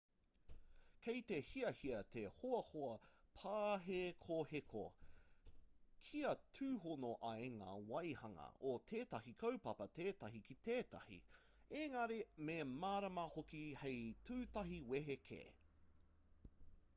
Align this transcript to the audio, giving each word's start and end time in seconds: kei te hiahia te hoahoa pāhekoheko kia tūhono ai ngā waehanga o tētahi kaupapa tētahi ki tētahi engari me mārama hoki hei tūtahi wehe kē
kei 1.05 1.19
te 1.31 1.37
hiahia 1.49 1.97
te 2.15 2.21
hoahoa 2.37 2.93
pāhekoheko 3.41 4.81
kia 6.07 6.31
tūhono 6.61 7.11
ai 7.33 7.51
ngā 7.59 7.69
waehanga 7.93 8.47
o 8.73 8.73
tētahi 8.95 9.35
kaupapa 9.47 9.87
tētahi 10.03 10.41
ki 10.51 10.57
tētahi 10.71 11.21
engari 11.87 12.19
me 12.51 12.57
mārama 12.75 13.27
hoki 13.39 13.63
hei 13.85 14.03
tūtahi 14.31 14.81
wehe 14.95 15.19
kē 15.33 15.43